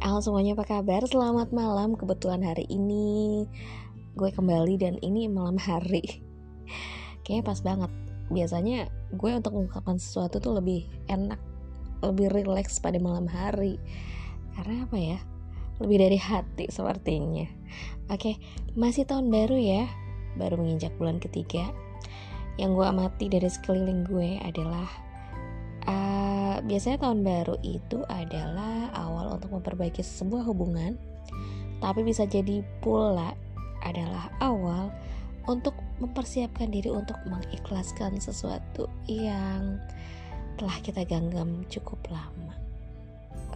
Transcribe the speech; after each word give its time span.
Halo 0.00 0.24
semuanya 0.24 0.56
apa 0.56 0.64
kabar? 0.64 1.04
Selamat 1.04 1.52
malam 1.52 1.92
Kebetulan 2.00 2.40
hari 2.40 2.64
ini 2.72 3.44
gue 4.16 4.30
kembali 4.32 4.80
dan 4.80 4.96
ini 5.04 5.28
malam 5.28 5.60
hari. 5.60 6.24
Kayaknya 7.20 7.44
pas 7.44 7.60
banget. 7.60 7.92
Biasanya 8.32 8.88
gue 9.12 9.30
untuk 9.36 9.52
mengungkapkan 9.52 10.00
sesuatu 10.00 10.40
tuh 10.40 10.56
lebih 10.56 10.88
enak 11.12 11.36
Lebih 12.00 12.32
rileks 12.32 12.80
pada 12.80 12.96
malam 12.96 13.28
hari. 13.28 13.76
Karena 14.56 14.88
apa 14.88 14.96
ya? 14.96 15.18
Lebih 15.76 16.08
dari 16.08 16.16
hati 16.16 16.72
sepertinya. 16.72 17.44
Oke, 18.08 18.40
masih 18.72 19.04
tahun 19.04 19.28
baru 19.28 19.60
ya. 19.60 19.84
Baru 20.40 20.56
menginjak 20.56 20.96
bulan 20.96 21.20
ketiga. 21.20 21.68
Yang 22.56 22.80
gue 22.80 22.86
amati 22.88 23.26
dari 23.28 23.48
sekeliling 23.48 24.08
gue 24.08 24.40
adalah 24.40 24.88
uh, 25.88 26.31
biasanya 26.60 27.08
tahun 27.08 27.24
baru 27.24 27.56
itu 27.64 28.04
adalah 28.10 28.92
awal 28.92 29.38
untuk 29.40 29.56
memperbaiki 29.56 30.04
sebuah 30.04 30.44
hubungan, 30.44 31.00
tapi 31.80 32.04
bisa 32.04 32.28
jadi 32.28 32.60
pula 32.84 33.32
adalah 33.82 34.28
awal 34.38 34.92
untuk 35.50 35.74
mempersiapkan 35.98 36.70
diri 36.70 36.90
untuk 36.90 37.18
mengikhlaskan 37.26 38.18
sesuatu 38.22 38.86
yang 39.10 39.78
telah 40.60 40.78
kita 40.84 41.02
genggam 41.08 41.66
cukup 41.66 41.98
lama. 42.12 42.54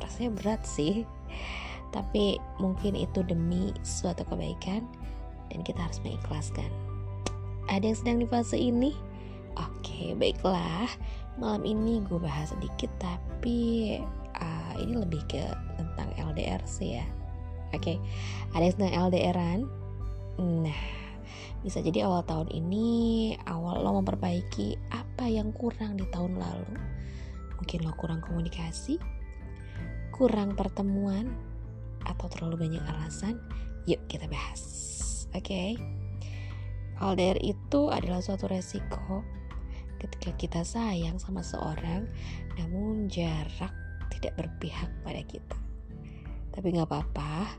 Rasanya 0.02 0.30
berat 0.34 0.62
sih, 0.66 1.06
tapi 1.94 2.40
mungkin 2.58 2.98
itu 2.98 3.22
demi 3.22 3.70
suatu 3.86 4.26
kebaikan 4.26 4.82
dan 5.52 5.62
kita 5.62 5.78
harus 5.78 6.02
mengikhlaskan. 6.02 6.70
Ada 7.70 7.94
yang 7.94 7.98
sedang 7.98 8.18
di 8.22 8.26
fase 8.26 8.58
ini? 8.58 8.94
Oke, 9.56 10.12
baiklah 10.18 10.90
malam 11.36 11.62
ini 11.68 12.00
gue 12.08 12.16
bahas 12.16 12.52
sedikit 12.52 12.88
tapi 12.96 14.00
uh, 14.40 14.74
ini 14.80 14.96
lebih 14.96 15.20
ke 15.28 15.44
tentang 15.76 16.08
LDR 16.16 16.60
sih 16.64 16.96
ya 16.96 17.06
oke 17.76 17.80
okay. 17.80 17.96
ada 18.56 18.64
yang 18.64 18.76
tentang 18.80 18.94
LDRan 19.08 19.60
nah 20.64 20.82
bisa 21.60 21.82
jadi 21.84 22.08
awal 22.08 22.24
tahun 22.24 22.48
ini 22.52 22.86
awal 23.48 23.84
lo 23.84 24.00
memperbaiki 24.00 24.76
apa 24.92 25.28
yang 25.28 25.52
kurang 25.52 26.00
di 26.00 26.08
tahun 26.08 26.40
lalu 26.40 26.72
mungkin 27.60 27.78
lo 27.84 27.92
kurang 27.96 28.20
komunikasi 28.24 28.96
kurang 30.12 30.56
pertemuan 30.56 31.28
atau 32.08 32.32
terlalu 32.32 32.68
banyak 32.68 32.84
alasan 32.86 33.36
yuk 33.84 34.00
kita 34.08 34.24
bahas 34.30 34.62
oke 35.36 35.44
okay? 35.44 35.76
LDR 36.96 37.36
itu 37.44 37.92
adalah 37.92 38.24
suatu 38.24 38.48
resiko 38.48 39.35
ketika 40.06 40.30
kita 40.38 40.60
sayang 40.62 41.18
sama 41.18 41.42
seorang 41.42 42.06
namun 42.54 43.10
jarak 43.10 43.74
tidak 44.14 44.38
berpihak 44.38 44.88
pada 45.02 45.20
kita. 45.26 45.58
Tapi 46.54 46.72
nggak 46.72 46.88
apa-apa. 46.88 47.52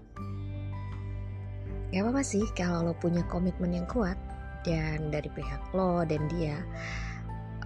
Nggak 1.91 2.03
apa-apa 2.03 2.23
sih 2.25 2.43
kalau 2.57 2.91
lo 2.91 2.93
punya 2.97 3.21
komitmen 3.29 3.75
yang 3.75 3.87
kuat 3.87 4.17
dan 4.65 5.13
dari 5.13 5.29
pihak 5.31 5.71
lo 5.71 6.03
dan 6.03 6.25
dia 6.31 6.59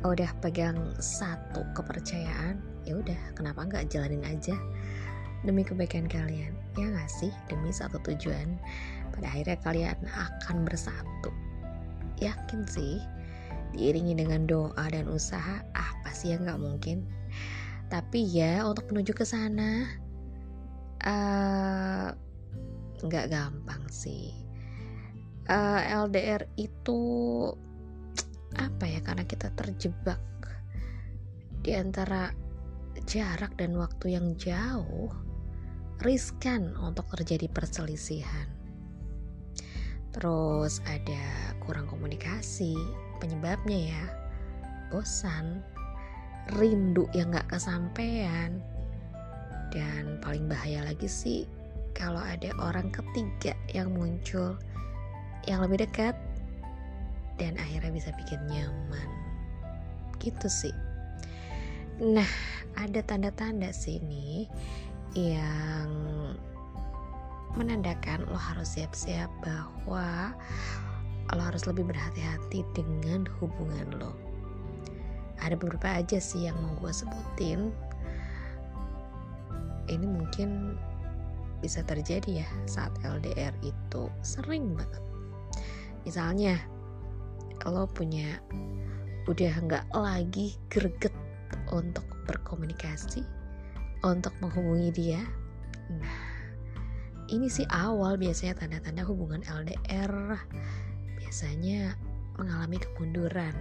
udah 0.02 0.34
pegang 0.42 0.98
satu 0.98 1.62
kepercayaan 1.78 2.58
ya 2.90 2.98
udah 2.98 3.38
kenapa 3.38 3.70
nggak 3.70 3.94
jalanin 3.94 4.26
aja 4.26 4.58
demi 5.42 5.66
kebaikan 5.66 6.06
kalian? 6.06 6.54
Ya 6.78 6.86
nggak 6.86 7.10
sih? 7.10 7.34
Demi 7.50 7.74
satu 7.74 7.98
tujuan. 8.06 8.58
Pada 9.10 9.28
akhirnya 9.34 9.58
kalian 9.66 9.98
akan 10.06 10.62
bersatu. 10.66 11.34
Yakin 12.22 12.62
sih 12.70 13.02
diiringi 13.72 14.14
dengan 14.20 14.48
doa 14.48 14.86
dan 14.92 15.08
usaha 15.08 15.64
apa 15.76 16.10
sih 16.12 16.36
yang 16.36 16.48
nggak 16.48 16.62
mungkin. 16.62 17.08
Tapi 17.92 18.24
ya 18.24 18.64
untuk 18.64 18.88
menuju 18.92 19.12
ke 19.12 19.26
sana 19.28 19.88
eh, 21.04 22.08
nggak 23.04 23.26
uh, 23.28 23.32
gampang 23.32 23.84
sih. 23.92 24.32
Uh, 25.50 25.82
eh, 25.84 25.98
LDR 25.98 26.44
itu 26.56 27.00
apa 28.56 28.84
ya 28.84 29.00
karena 29.04 29.24
kita 29.24 29.52
terjebak 29.56 30.20
di 31.64 31.72
antara 31.76 32.32
jarak 33.08 33.56
dan 33.56 33.76
waktu 33.76 34.16
yang 34.16 34.36
jauh 34.36 35.12
riskan 36.02 36.74
untuk 36.82 37.06
terjadi 37.14 37.48
perselisihan. 37.52 38.50
Terus 40.12 40.84
ada 40.84 41.56
kurang 41.64 41.88
komunikasi 41.88 42.76
penyebabnya 43.22 43.94
ya. 43.94 44.04
Bosan 44.90 45.62
rindu 46.58 47.06
yang 47.14 47.32
gak 47.32 47.48
kesampaian. 47.54 48.58
Dan 49.72 50.20
paling 50.20 50.50
bahaya 50.50 50.84
lagi 50.84 51.08
sih 51.08 51.48
kalau 51.96 52.20
ada 52.20 52.52
orang 52.60 52.92
ketiga 52.92 53.56
yang 53.72 53.94
muncul 53.96 54.60
yang 55.48 55.64
lebih 55.64 55.88
dekat 55.88 56.18
dan 57.40 57.56
akhirnya 57.56 57.94
bisa 57.94 58.10
bikin 58.20 58.42
nyaman. 58.52 59.10
Gitu 60.20 60.50
sih. 60.52 60.76
Nah 62.02 62.28
ada 62.76 63.00
tanda-tanda 63.06 63.70
sini 63.72 64.50
yang 65.16 65.90
menandakan 67.56 68.24
lo 68.32 68.40
harus 68.40 68.80
siap-siap 68.80 69.28
bahwa 69.44 70.32
lo 71.36 71.42
harus 71.44 71.64
lebih 71.68 71.88
berhati-hati 71.88 72.68
dengan 72.76 73.28
hubungan 73.40 73.88
lo. 73.98 74.12
Ada 75.42 75.58
beberapa 75.58 75.98
aja 75.98 76.22
sih 76.22 76.46
yang 76.46 76.58
mau 76.60 76.76
gue 76.80 76.94
sebutin. 76.94 77.74
Ini 79.90 80.06
mungkin 80.06 80.80
bisa 81.64 81.82
terjadi 81.86 82.46
ya 82.46 82.50
saat 82.66 82.94
LDR 83.02 83.54
itu 83.66 84.10
sering 84.22 84.78
banget. 84.78 85.04
Misalnya 86.06 86.58
lo 87.70 87.86
punya 87.86 88.42
udah 89.30 89.54
nggak 89.62 89.86
lagi 89.94 90.58
greget 90.74 91.14
untuk 91.70 92.06
berkomunikasi 92.26 93.22
untuk 94.02 94.34
menghubungi 94.42 94.90
dia 94.90 95.22
nah 95.92 96.22
ini 97.30 97.48
sih 97.48 97.68
awal 97.70 98.18
biasanya 98.18 98.58
tanda-tanda 98.66 99.06
hubungan 99.06 99.46
LDR 99.46 100.42
biasanya 101.32 101.96
mengalami 102.36 102.76
kemunduran. 102.76 103.56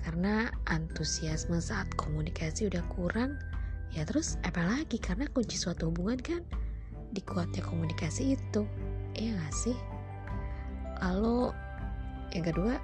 Karena 0.00 0.48
antusiasme 0.64 1.60
saat 1.60 1.84
komunikasi 2.00 2.72
udah 2.72 2.80
kurang 2.88 3.36
ya 3.92 4.08
terus 4.08 4.40
apalagi 4.40 4.96
karena 4.96 5.28
kunci 5.36 5.60
suatu 5.60 5.92
hubungan 5.92 6.16
kan 6.16 6.40
di 7.12 7.20
kuatnya 7.20 7.60
komunikasi 7.60 8.40
itu. 8.40 8.64
Iya 9.20 9.36
gak 9.36 9.52
sih? 9.52 9.76
Lalu 11.04 11.52
yang 12.32 12.56
kedua 12.56 12.80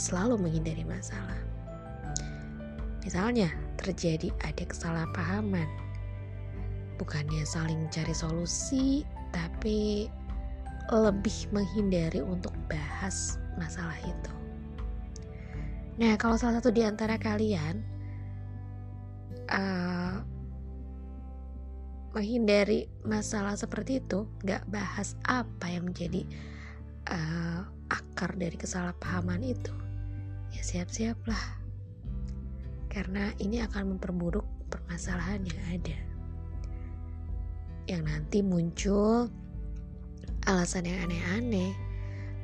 selalu 0.00 0.40
menghindari 0.40 0.88
masalah. 0.88 1.36
Misalnya 3.04 3.52
terjadi 3.76 4.32
ada 4.40 4.64
kesalahpahaman. 4.64 5.68
Bukannya 6.96 7.44
saling 7.44 7.92
cari 7.92 8.16
solusi 8.16 9.04
tapi 9.36 10.08
lebih 10.92 11.48
menghindari 11.54 12.20
untuk 12.20 12.52
bahas 12.68 13.40
masalah 13.56 13.96
itu. 14.04 14.32
Nah, 15.94 16.18
kalau 16.18 16.34
salah 16.34 16.58
satu 16.58 16.74
di 16.74 16.82
antara 16.82 17.14
kalian 17.16 17.80
uh, 19.46 20.18
menghindari 22.10 22.90
masalah 23.06 23.54
seperti 23.54 24.02
itu, 24.02 24.26
gak 24.42 24.66
bahas 24.68 25.14
apa 25.24 25.70
yang 25.70 25.86
menjadi 25.86 26.26
uh, 27.10 27.62
akar 27.90 28.34
dari 28.34 28.58
kesalahpahaman 28.58 29.42
itu, 29.42 29.74
ya 30.50 30.62
siap-siaplah, 30.62 31.62
karena 32.90 33.30
ini 33.38 33.62
akan 33.62 33.94
memperburuk 33.94 34.46
permasalahan 34.66 35.46
yang 35.46 35.62
ada, 35.78 35.98
yang 37.86 38.02
nanti 38.02 38.42
muncul 38.42 39.30
alasan 40.44 40.88
yang 40.88 41.00
aneh-aneh. 41.08 41.72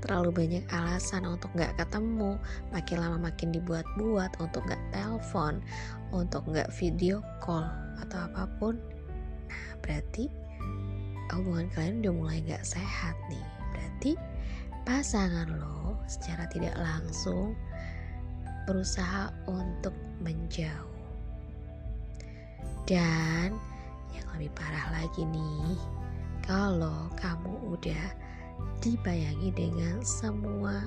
Terlalu 0.00 0.32
banyak 0.32 0.64
alasan 0.72 1.28
untuk 1.28 1.52
nggak 1.52 1.76
ketemu 1.76 2.40
makin 2.72 2.96
lama 3.04 3.18
makin 3.28 3.52
dibuat-buat 3.52 4.40
untuk 4.40 4.64
nggak 4.64 4.80
telepon 4.96 5.60
untuk 6.08 6.40
nggak 6.48 6.72
video 6.72 7.20
call 7.44 7.68
atau 8.00 8.24
apa 8.24 8.48
pun. 8.56 8.80
Nah 9.52 9.64
berarti 9.84 10.32
hubungan 11.36 11.68
kalian 11.76 12.00
udah 12.00 12.14
mulai 12.16 12.38
nggak 12.40 12.64
sehat 12.64 13.12
nih. 13.28 13.44
Berarti 13.76 14.12
pasangan 14.88 15.52
lo 15.52 16.00
secara 16.08 16.48
tidak 16.48 16.72
langsung 16.80 17.52
berusaha 18.64 19.28
untuk 19.44 19.92
menjauh. 20.24 20.88
Dan 22.88 23.52
yang 24.16 24.26
lebih 24.34 24.50
parah 24.56 24.96
lagi 24.96 25.28
nih 25.28 25.99
kalau 26.44 27.12
kamu 27.18 27.52
udah 27.76 28.04
dibayangi 28.80 29.52
dengan 29.52 30.00
semua 30.04 30.84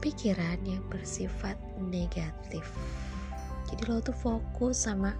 pikiran 0.00 0.60
yang 0.64 0.84
bersifat 0.92 1.56
negatif. 1.80 2.64
jadi 3.66 3.82
lo 3.90 3.98
tuh 3.98 4.14
fokus 4.14 4.86
sama 4.86 5.16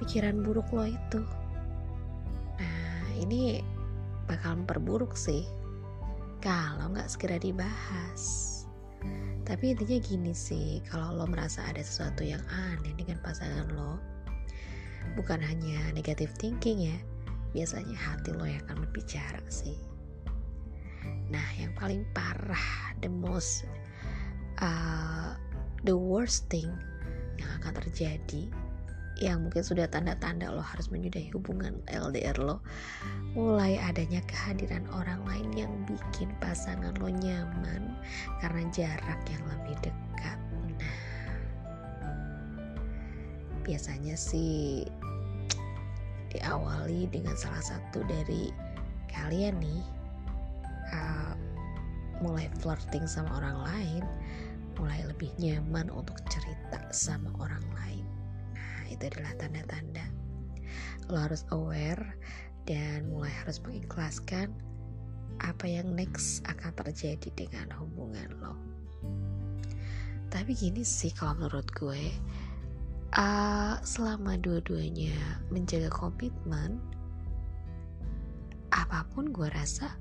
pikiran 0.00 0.40
buruk 0.40 0.66
lo 0.72 0.88
itu 0.88 1.20
nah 2.56 3.06
ini 3.20 3.60
bakal 4.24 4.64
memperburuk 4.64 5.12
sih 5.12 5.44
kalau 6.40 6.88
nggak 6.90 7.06
segera 7.12 7.36
dibahas 7.36 8.48
tapi 9.44 9.74
intinya 9.74 9.98
gini 10.00 10.32
sih 10.32 10.80
kalau 10.88 11.12
lo 11.12 11.28
merasa 11.28 11.66
ada 11.68 11.84
sesuatu 11.84 12.24
yang 12.24 12.40
aneh 12.48 12.96
dengan 12.96 13.20
pasangan 13.20 13.68
lo 13.74 14.00
bukan 15.18 15.42
hanya 15.44 15.92
negative 15.92 16.32
thinking 16.40 16.88
ya 16.88 16.98
biasanya 17.52 17.96
hati 17.96 18.32
lo 18.32 18.44
yang 18.48 18.60
akan 18.68 18.88
berbicara 18.88 19.40
sih. 19.48 19.76
Nah 21.28 21.46
yang 21.56 21.72
paling 21.76 22.04
parah 22.12 22.96
the 23.00 23.08
most 23.08 23.64
uh, 24.60 25.36
the 25.84 25.96
worst 25.96 26.48
thing 26.48 26.68
yang 27.40 27.50
akan 27.60 27.72
terjadi 27.84 28.48
yang 29.20 29.44
mungkin 29.44 29.62
sudah 29.62 29.86
tanda-tanda 29.86 30.50
lo 30.50 30.64
harus 30.64 30.88
menyudahi 30.88 31.30
hubungan 31.30 31.78
LDR 31.86 32.34
lo 32.42 32.64
mulai 33.36 33.78
adanya 33.78 34.24
kehadiran 34.24 34.82
orang 34.90 35.22
lain 35.28 35.50
yang 35.54 35.72
bikin 35.86 36.32
pasangan 36.42 36.96
lo 36.98 37.12
nyaman 37.12 37.92
karena 38.40 38.62
jarak 38.72 39.20
yang 39.30 39.44
lebih 39.46 39.76
dekat. 39.84 40.38
Nah 40.80 41.12
biasanya 43.62 44.18
sih 44.18 44.82
diawali 46.32 47.12
dengan 47.12 47.36
salah 47.36 47.60
satu 47.60 48.00
dari 48.08 48.48
kalian 49.12 49.60
nih 49.60 49.82
uh, 50.96 51.36
mulai 52.24 52.48
flirting 52.64 53.04
sama 53.04 53.36
orang 53.36 53.58
lain 53.68 54.02
mulai 54.80 55.04
lebih 55.04 55.28
nyaman 55.36 55.92
untuk 55.92 56.16
cerita 56.32 56.80
sama 56.90 57.28
orang 57.38 57.62
lain. 57.76 58.06
Itu 58.88 59.08
adalah 59.12 59.36
tanda-tanda. 59.36 60.04
Lo 61.12 61.20
harus 61.20 61.44
aware 61.52 62.16
dan 62.64 63.10
mulai 63.10 63.30
harus 63.44 63.60
mengikhlaskan 63.60 64.48
apa 65.42 65.66
yang 65.66 65.92
next 65.92 66.44
akan 66.46 66.72
terjadi 66.78 67.28
dengan 67.34 67.68
hubungan 67.76 68.30
lo. 68.40 68.54
Tapi 70.32 70.56
gini 70.56 70.80
sih 70.80 71.12
kalau 71.12 71.36
menurut 71.44 71.68
gue 71.76 72.08
uh, 73.16 73.80
selama 73.82 74.36
dua-duanya 74.40 75.16
menjaga 75.52 75.88
komitmen 75.92 76.80
apa 78.72 79.04
pun 79.12 79.32
gue 79.32 79.48
rasa 79.52 79.92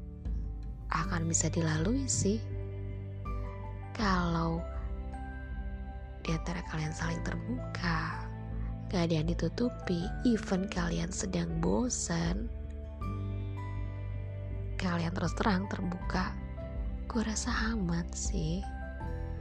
akan 0.92 1.28
bisa 1.28 1.52
dilalui 1.52 2.08
sih 2.08 2.40
kalau 3.92 4.64
di 6.24 6.32
antara 6.32 6.64
kalian 6.72 6.94
saling 6.96 7.20
terbuka 7.26 8.32
Gak 8.92 9.08
ada 9.08 9.24
yang 9.24 9.32
ditutupi, 9.32 10.04
even 10.28 10.68
kalian 10.68 11.08
sedang 11.16 11.48
bosan, 11.64 12.52
kalian 14.76 15.16
terus 15.16 15.32
terang 15.40 15.64
terbuka, 15.72 16.36
gue 17.08 17.24
rasa 17.24 17.72
aman 17.72 18.04
sih. 18.12 18.60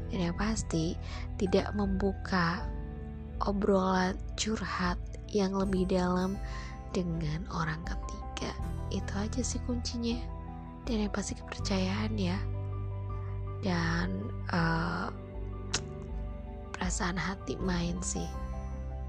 Dan 0.06 0.30
yang 0.30 0.38
pasti 0.38 0.94
tidak 1.34 1.74
membuka 1.74 2.62
obrolan 3.44 4.16
curhat 4.36 4.98
yang 5.30 5.54
lebih 5.54 5.86
dalam 5.88 6.36
dengan 6.90 7.46
orang 7.54 7.80
ketiga. 7.86 8.52
Itu 8.90 9.12
aja 9.16 9.40
sih 9.40 9.62
kuncinya. 9.68 10.18
Dan 10.88 11.06
yang 11.06 11.12
pasti 11.12 11.36
kepercayaan 11.38 12.16
ya. 12.16 12.38
Dan 13.60 14.32
uh, 14.50 15.12
perasaan 16.80 17.20
hati 17.20 17.60
main 17.60 18.00
sih 18.00 18.24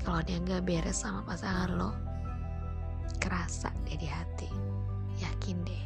kalau 0.03 0.19
dia 0.27 0.43
nggak 0.43 0.67
beres 0.67 1.01
sama 1.01 1.23
pasangan 1.23 1.71
lo 1.77 1.95
kerasa 3.23 3.71
deh 3.87 3.95
di 3.95 4.09
hati 4.09 4.49
yakin 5.21 5.61
deh 5.63 5.85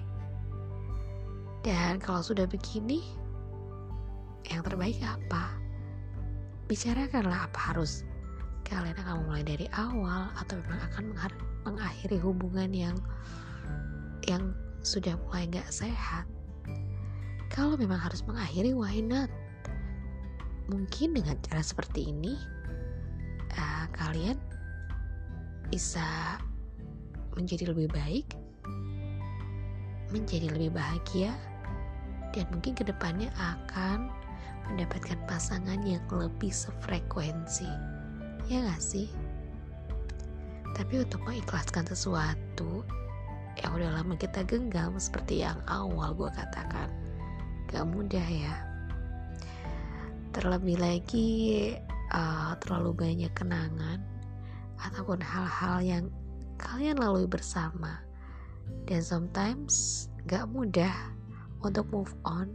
dan 1.62 2.02
kalau 2.02 2.26
sudah 2.26 2.50
begini 2.50 3.06
yang 4.50 4.66
terbaik 4.66 4.98
apa 5.04 5.52
bicarakanlah 6.66 7.46
apa 7.46 7.60
harus 7.76 8.02
kalian 8.66 8.98
akan 8.98 9.30
mulai 9.30 9.46
dari 9.46 9.70
awal 9.78 10.34
atau 10.42 10.58
memang 10.66 10.82
akan 10.92 11.06
mengakhiri 11.70 12.18
hubungan 12.20 12.74
yang 12.74 12.98
yang 14.26 14.52
sudah 14.82 15.14
mulai 15.30 15.46
nggak 15.46 15.70
sehat 15.70 16.26
kalau 17.54 17.78
memang 17.78 18.02
harus 18.02 18.26
mengakhiri 18.26 18.74
why 18.74 18.98
not 19.00 19.30
mungkin 20.66 21.14
dengan 21.14 21.38
cara 21.46 21.62
seperti 21.62 22.10
ini 22.10 22.34
uh, 23.54 23.86
kalian 23.94 24.38
bisa 25.70 26.38
menjadi 27.36 27.74
lebih 27.76 27.92
baik, 27.92 28.28
menjadi 30.10 30.50
lebih 30.56 30.72
bahagia, 30.72 31.36
dan 32.32 32.48
mungkin 32.52 32.74
ke 32.74 32.84
depannya 32.88 33.30
akan 33.36 34.10
mendapatkan 34.72 35.20
pasangan 35.30 35.84
yang 35.86 36.02
lebih 36.10 36.50
sefrekuensi. 36.50 37.70
Ya 38.46 38.62
gak 38.62 38.82
sih? 38.82 39.10
Tapi 40.76 41.02
untuk 41.02 41.24
mengikhlaskan 41.26 41.88
sesuatu 41.90 42.86
yang 43.58 43.72
udah 43.74 43.90
lama 44.02 44.14
kita 44.20 44.44
genggam 44.46 45.00
seperti 45.00 45.42
yang 45.42 45.58
awal 45.66 46.14
gue 46.14 46.30
katakan, 46.30 46.92
gak 47.72 47.86
mudah 47.90 48.28
ya. 48.28 48.54
Terlebih 50.36 50.78
lagi 50.78 51.30
uh, 52.14 52.54
terlalu 52.62 52.92
banyak 52.94 53.32
kenangan 53.34 54.04
ataupun 54.78 55.24
hal-hal 55.24 55.78
yang 55.82 56.06
kalian 56.60 57.00
lalui 57.00 57.26
bersama 57.26 58.04
dan 58.86 59.02
sometimes 59.02 60.06
gak 60.30 60.46
mudah 60.52 60.94
untuk 61.66 61.88
move 61.90 62.14
on 62.28 62.54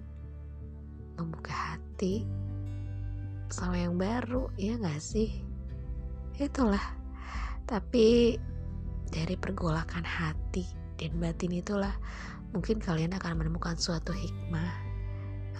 membuka 1.18 1.52
hati 1.52 2.24
sama 3.50 3.76
yang 3.80 3.98
baru 3.98 4.46
ya 4.54 4.78
gak 4.78 5.02
sih 5.02 5.49
itulah. 6.48 6.82
Tapi 7.68 8.38
dari 9.10 9.34
pergolakan 9.34 10.06
hati 10.06 10.64
dan 10.96 11.18
batin 11.18 11.52
itulah 11.52 11.92
mungkin 12.54 12.82
kalian 12.82 13.14
akan 13.14 13.42
menemukan 13.42 13.78
suatu 13.78 14.10
hikmah 14.10 14.70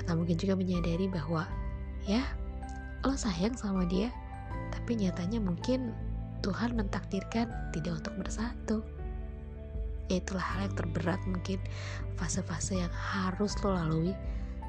atau 0.03 0.17
mungkin 0.19 0.39
juga 0.39 0.59
menyadari 0.59 1.07
bahwa 1.07 1.47
ya 2.07 2.23
lo 3.07 3.15
sayang 3.15 3.55
sama 3.55 3.87
dia 3.87 4.11
tapi 4.75 4.99
nyatanya 4.99 5.39
mungkin 5.43 5.93
Tuhan 6.41 6.73
mentakdirkan 6.73 7.53
tidak 7.77 8.01
untuk 8.01 8.15
bersatu. 8.17 8.81
Ya 10.09 10.19
itulah 10.19 10.43
hal 10.43 10.67
yang 10.67 10.75
terberat 10.75 11.21
mungkin 11.29 11.61
fase-fase 12.19 12.83
yang 12.83 12.91
harus 12.91 13.55
lo 13.63 13.77
lalui 13.77 14.17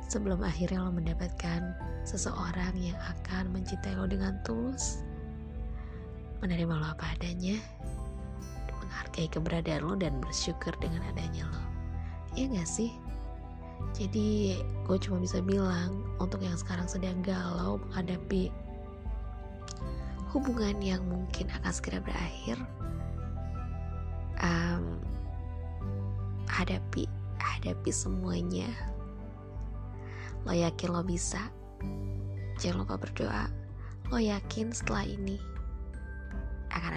sebelum 0.06 0.44
akhirnya 0.44 0.84
lo 0.86 0.92
mendapatkan 0.94 1.74
seseorang 2.06 2.76
yang 2.78 3.00
akan 3.18 3.50
mencintai 3.50 3.98
lo 3.98 4.06
dengan 4.06 4.38
tulus 4.46 5.02
menerima 6.42 6.74
lo 6.74 6.86
apa 6.98 7.14
adanya 7.16 7.62
menghargai 8.82 9.30
keberadaan 9.30 9.86
lo 9.86 9.94
dan 9.96 10.18
bersyukur 10.20 10.74
dengan 10.82 11.06
adanya 11.14 11.46
lo. 11.48 11.62
Ya 12.34 12.50
gak 12.50 12.68
sih? 12.68 12.92
Jadi 13.98 14.58
gue 14.86 14.98
cuma 15.02 15.22
bisa 15.22 15.42
bilang 15.42 16.02
untuk 16.22 16.42
yang 16.42 16.56
sekarang 16.58 16.86
sedang 16.86 17.22
galau 17.26 17.82
menghadapi 17.90 18.54
hubungan 20.32 20.80
yang 20.80 21.04
mungkin 21.12 21.52
akan 21.60 21.72
segera 21.76 22.00
berakhir 22.00 22.56
um, 24.40 24.96
hadapi 26.48 27.10
hadapi 27.38 27.92
semuanya. 27.92 28.70
Lo 30.48 30.56
yakin 30.56 30.90
lo 30.94 31.04
bisa? 31.06 31.52
Jangan 32.58 32.86
lupa 32.86 32.96
berdoa. 32.98 33.46
Lo 34.10 34.18
yakin 34.18 34.74
setelah 34.74 35.06
ini 35.06 35.51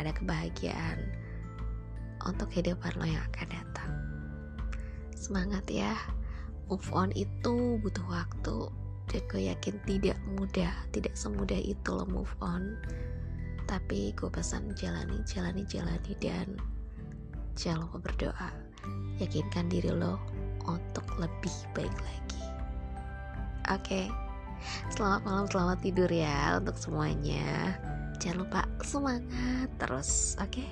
ada 0.05 0.13
kebahagiaan 0.13 1.01
untuk 2.29 2.53
kehidupan 2.53 2.93
lo 3.01 3.09
yang 3.09 3.25
akan 3.33 3.49
datang. 3.49 3.93
Semangat 5.17 5.65
ya. 5.73 5.97
Move 6.69 6.89
on 6.97 7.13
itu 7.13 7.77
butuh 7.81 8.05
waktu 8.09 8.73
dan 9.09 9.21
gue 9.29 9.53
yakin 9.53 9.77
tidak 9.85 10.17
mudah 10.33 10.73
tidak 10.97 11.13
semudah 11.13 11.61
itu 11.61 11.89
lo 11.93 12.05
move 12.09 12.33
on. 12.41 12.77
Tapi 13.65 14.13
gue 14.17 14.29
pesan 14.29 14.73
jalani 14.77 15.21
jalani 15.25 15.65
jalani 15.65 16.13
dan 16.21 16.57
jangan 17.57 17.89
lupa 17.89 18.13
berdoa. 18.13 18.51
Yakinkan 19.21 19.73
diri 19.73 19.93
lo 19.93 20.21
untuk 20.69 21.05
lebih 21.21 21.57
baik 21.73 21.97
lagi. 22.01 22.45
Oke. 23.73 23.81
Okay. 23.81 24.07
selamat 24.97 25.21
malam 25.29 25.45
selamat 25.53 25.79
tidur 25.85 26.09
ya 26.09 26.57
untuk 26.57 26.77
semuanya 26.81 27.77
jangan 28.21 28.47
lupa 28.47 28.61
semangat 28.83 29.69
terus 29.79 30.39
oke 30.39 30.51
okay? 30.51 30.69